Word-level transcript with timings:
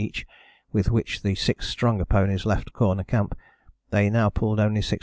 each 0.01 0.25
with 0.73 0.89
which 0.89 1.21
the 1.21 1.35
six 1.35 1.67
stronger 1.69 2.05
ponies 2.05 2.43
left 2.45 2.73
Corner 2.73 3.03
Camp, 3.03 3.37
they 3.91 4.09
now 4.09 4.29
pulled 4.29 4.59
only 4.59 4.81
625 4.81 4.97
lbs. 4.97 4.99